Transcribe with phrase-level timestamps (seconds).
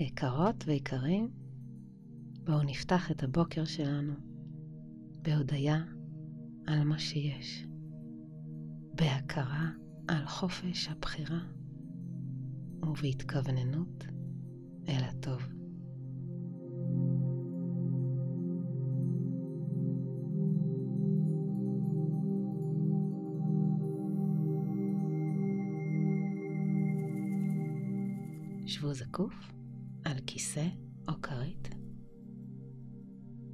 [0.00, 1.30] יקרות ויקרים,
[2.44, 4.12] בואו נפתח את הבוקר שלנו
[5.22, 5.84] בהודיה
[6.66, 7.66] על מה שיש,
[8.94, 9.70] בהכרה
[10.08, 11.40] על חופש הבחירה
[12.82, 14.04] ובהתכווננות
[14.88, 15.42] אל הטוב.
[28.66, 29.59] שבו זקוף
[30.54, 30.68] כיסא
[31.08, 31.68] או כרית.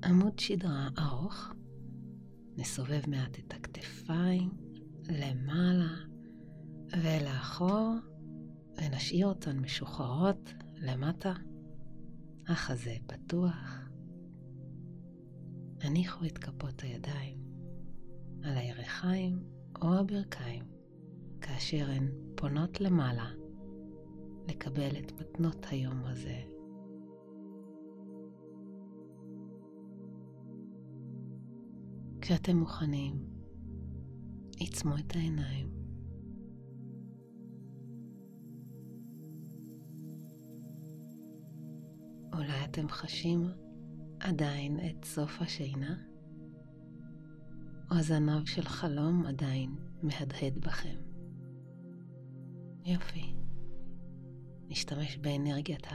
[0.05, 1.53] עמוד שדרה ארוך,
[2.57, 4.51] נסובב מעט את הכתפיים
[5.09, 5.95] למעלה
[7.03, 7.95] ולאחור
[8.77, 11.33] ונשאיר אותן משוחררות למטה,
[12.49, 13.89] החזה פתוח.
[15.81, 17.39] הניחו את כפות הידיים
[18.43, 19.45] על הירכיים
[19.83, 20.65] או הברכיים
[21.41, 23.31] כאשר הן פונות למעלה
[24.49, 26.55] לקבל את מתנות היום הזה.
[32.27, 33.15] כשאתם מוכנים,
[34.57, 35.71] עיצמו את העיניים.
[42.32, 43.49] אולי אתם חשים
[44.21, 45.97] עדיין את סוף השינה,
[47.91, 50.99] או הזנב של חלום עדיין מהדהד בכם.
[52.85, 53.35] יופי.
[54.69, 55.87] נשתמש באנרגיית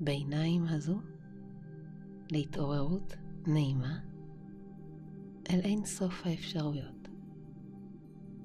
[0.00, 1.00] הביניים הזו
[2.30, 4.11] להתעוררות נעימה
[5.52, 7.08] אל אין סוף האפשרויות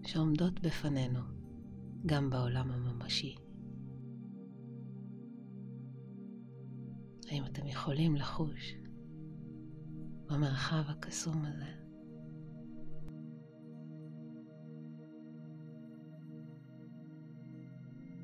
[0.06, 1.20] שעומדות בפנינו
[2.06, 3.36] גם בעולם הממשי.
[7.30, 8.76] האם אתם יכולים לחוש
[10.26, 11.72] במרחב הקסום הזה?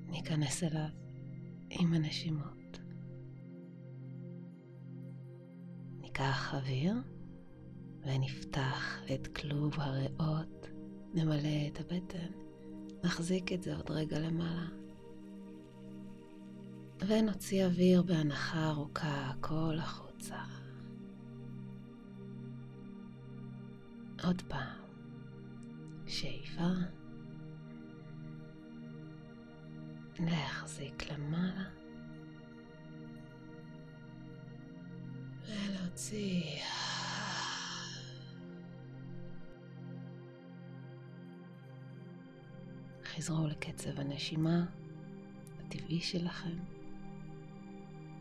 [0.06, 0.90] ניכנס אליו
[1.70, 2.80] עם הנשימות.
[6.02, 7.13] ניקח אוויר
[8.06, 10.68] ונפתח את כלוב הריאות,
[11.14, 12.32] נמלא את הבטן,
[13.04, 14.68] נחזיק את זה עוד רגע למעלה.
[17.08, 20.44] ונוציא אוויר בהנחה ארוכה כל החוצה.
[24.24, 24.78] עוד פעם,
[26.08, 26.70] שאיפה.
[30.20, 31.70] להחזיק למעלה
[35.48, 36.62] ולהוציא.
[43.24, 44.66] חזרו לקצב הנשימה
[45.60, 46.58] הטבעי שלכם,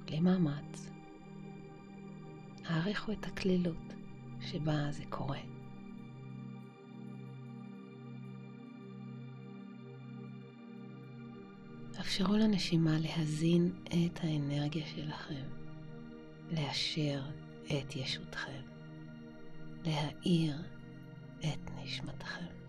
[0.04, 0.90] בלי מאמץ.
[2.64, 3.94] העריכו את הקלילות
[4.40, 5.40] שבה זה קורה.
[12.00, 15.44] אפשרו לנשימה להזין את האנרגיה שלכם,
[16.50, 17.22] לאשר
[17.66, 18.62] את ישותכם,
[19.84, 20.62] להאיר
[21.40, 22.61] את נשמתכם.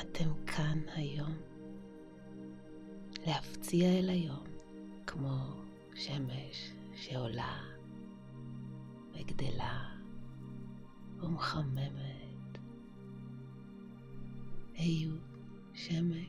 [0.00, 1.36] אתם כאן היום
[3.26, 4.44] להפציע אל היום
[5.06, 5.38] כמו
[5.94, 7.60] שמש שעולה
[9.12, 9.94] וגדלה
[11.20, 12.58] ומחממת.
[14.74, 15.16] היו
[15.74, 16.26] שמש,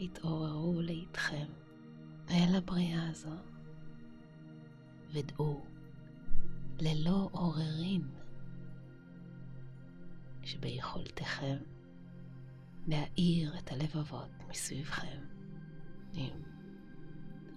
[0.00, 1.46] התעוררו לאיתכם
[2.30, 3.36] אל הבריאה הזו,
[5.12, 5.64] ודעו
[6.80, 8.21] ללא עוררין
[10.44, 11.56] שביכולתכם
[12.86, 15.20] להאיר את הלבבות מסביבכם
[16.12, 16.42] עם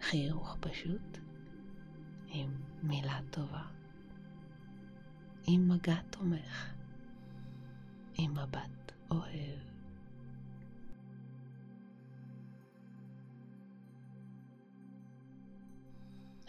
[0.01, 1.17] חיוך פשוט,
[2.27, 3.63] עם מילה טובה.
[5.47, 6.73] עם מגע תומך,
[8.17, 9.59] עם מבט אוהב.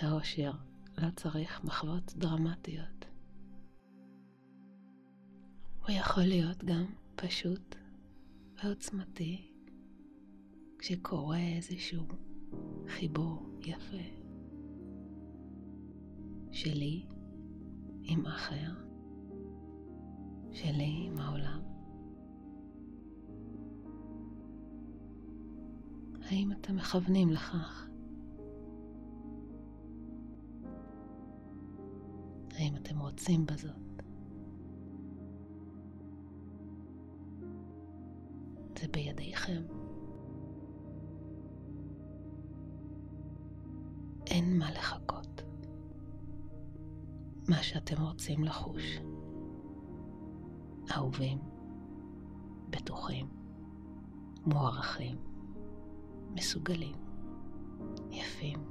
[0.00, 0.52] האושר
[0.98, 3.15] לא צריך מחוות דרמטיות.
[5.86, 6.84] הוא יכול להיות גם
[7.16, 7.74] פשוט
[8.64, 9.52] ועוצמתי
[10.78, 12.06] כשקורה איזשהו
[12.88, 14.02] חיבור יפה
[16.52, 17.06] שלי
[18.02, 18.72] עם אחר.
[20.52, 21.60] שלי עם העולם.
[26.22, 27.88] האם אתם מכוונים לכך?
[32.50, 33.85] האם אתם רוצים בזאת?
[38.86, 39.62] זה בידיכם.
[44.26, 45.42] אין מה לחכות.
[47.48, 49.00] מה שאתם רוצים לחוש.
[50.96, 51.38] אהובים,
[52.70, 53.28] בטוחים,
[54.46, 55.16] מוערכים,
[56.34, 56.96] מסוגלים,
[58.10, 58.64] יפים.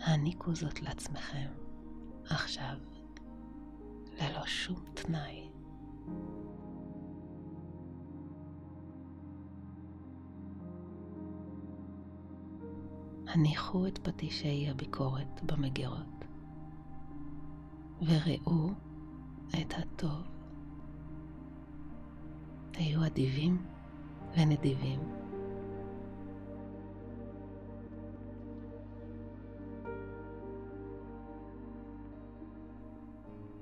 [0.00, 1.50] העניקו זאת לעצמכם
[2.24, 2.76] עכשיו,
[4.20, 5.50] ללא שום תנאי.
[13.28, 16.24] הניחו את פטישי הביקורת במגירות
[18.02, 18.70] וראו
[19.50, 20.22] את הטוב.
[22.74, 23.66] היו אדיבים
[24.36, 25.00] ונדיבים.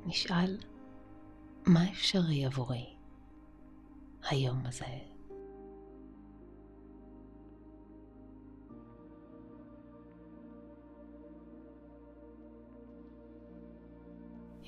[0.07, 0.59] נשאל,
[1.67, 2.95] מה אפשרי עבורי
[4.31, 5.16] היום הזה?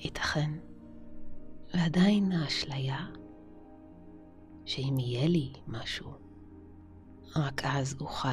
[0.01, 0.51] ייתכן
[1.73, 3.07] ועדיין האשליה
[4.65, 6.11] שאם יהיה לי משהו,
[7.35, 8.29] רק אז אוכל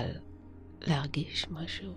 [0.80, 1.92] להרגיש משהו.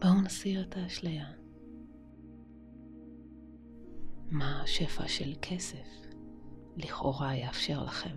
[0.00, 1.26] בואו נסיר את האשליה.
[4.30, 6.05] מה השפע של כסף
[6.76, 8.16] לכאורה יאפשר לכם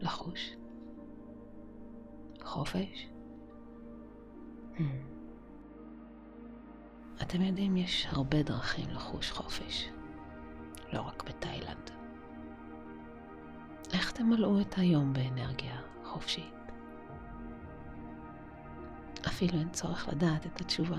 [0.00, 0.56] לחוש?
[2.42, 3.08] חופש?
[4.76, 4.82] Hmm.
[7.22, 9.88] אתם יודעים, יש הרבה דרכים לחוש חופש,
[10.92, 11.90] לא רק בתאילנד.
[13.92, 16.54] איך תמלאו את היום באנרגיה חופשית?
[19.26, 20.98] אפילו אין צורך לדעת את התשובה,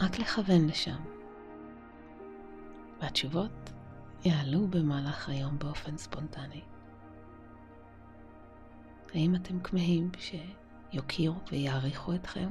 [0.00, 1.02] רק לכוון לשם.
[3.00, 3.70] והתשובות
[4.24, 6.62] יעלו במהלך היום באופן ספונטני.
[9.14, 12.50] האם אתם כמהים שיוקירו ויעריכו אתכם?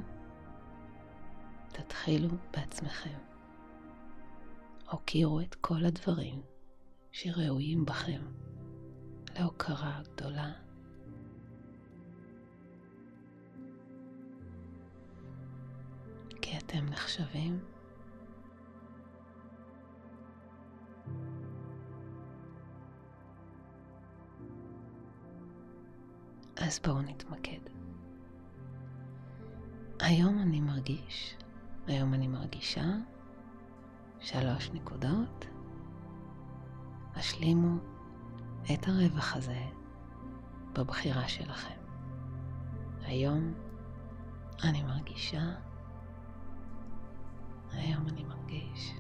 [1.68, 3.18] תתחילו בעצמכם.
[4.92, 6.42] הוקירו את כל הדברים
[7.12, 8.22] שראויים בכם
[9.40, 10.52] להוקרה גדולה.
[16.42, 17.60] כי אתם נחשבים
[26.70, 27.60] אז בואו נתמקד.
[30.00, 31.38] היום אני מרגיש,
[31.88, 32.86] היום אני מרגישה
[34.20, 35.46] שלוש נקודות.
[37.16, 37.78] השלימו
[38.74, 39.62] את הרווח הזה
[40.74, 41.80] בבחירה שלכם.
[43.02, 43.54] היום
[44.64, 45.44] אני מרגישה,
[47.72, 48.94] היום אני מרגיש.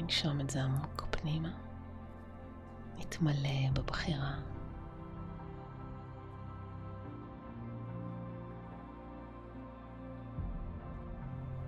[0.00, 1.50] ננשום את זה עמוק פנימה,
[2.98, 4.34] נתמלא בבחירה.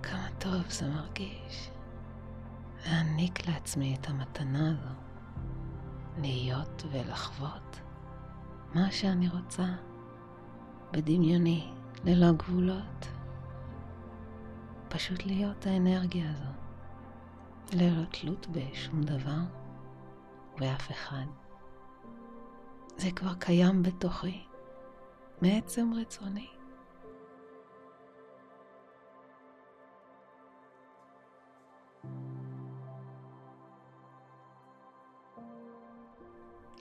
[0.03, 1.71] כמה טוב זה מרגיש
[2.87, 4.95] להעניק לעצמי את המתנה הזו,
[6.19, 7.81] להיות ולחוות
[8.75, 9.67] מה שאני רוצה,
[10.93, 11.73] בדמיוני,
[12.05, 13.09] ללא גבולות.
[14.89, 16.70] פשוט להיות האנרגיה הזו.
[17.73, 19.41] ללא תלות בשום דבר
[20.59, 21.25] ואף אחד.
[22.97, 24.45] זה כבר קיים בתוכי,
[25.43, 26.51] מעצם רצוני.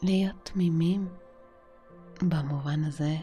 [0.02, 1.08] להיות תמימים
[2.22, 3.16] במובן הזה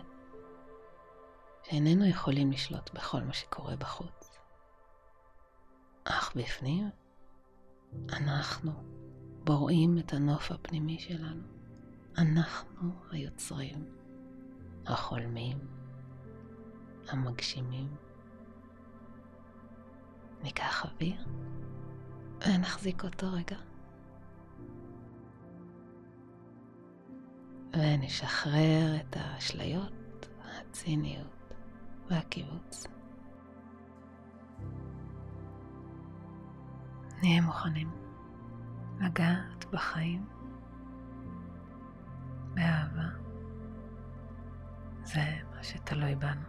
[1.63, 4.39] שאיננו יכולים לשלוט בכל מה שקורה בחוץ.
[6.05, 6.91] אך בפנים
[8.13, 8.73] אנחנו
[9.45, 11.43] בוראים את הנוף הפנימי שלנו.
[12.19, 13.85] אנחנו היוצרים,
[14.87, 15.59] החולמים,
[17.09, 17.97] המגשימים.
[20.43, 21.25] ניקח אוויר
[22.47, 23.57] ונחזיק אותו רגע.
[27.73, 31.55] ונשחרר את האשליות, הציניות
[32.11, 32.87] והקיבוץ.
[37.23, 37.91] נהיה מוכנים.
[39.01, 40.27] לגעת בחיים
[42.55, 43.09] באהבה.
[45.05, 45.21] זה
[45.55, 46.47] מה שתלוי בנו.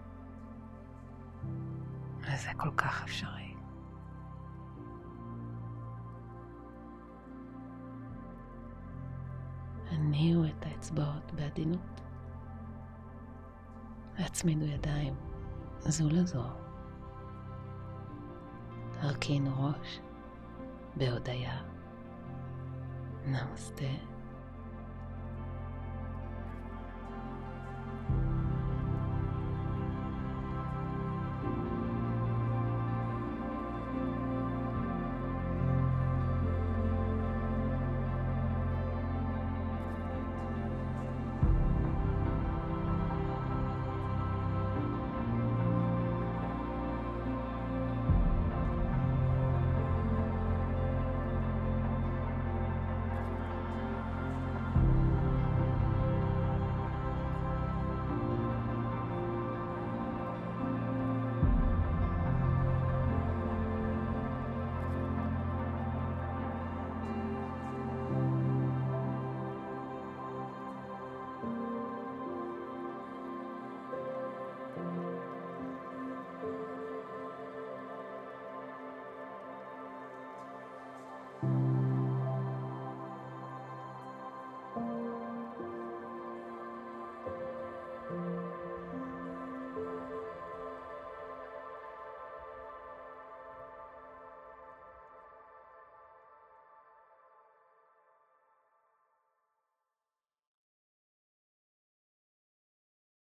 [2.21, 3.53] וזה כל כך אפשרי.
[9.91, 12.01] הניעו את האצבעות בעדינות.
[14.17, 15.15] והצמידו ידיים
[15.79, 16.43] זו לזו.
[18.99, 19.99] הרכינו ראש
[20.97, 21.61] בהודיה.
[23.25, 24.16] נמסטה.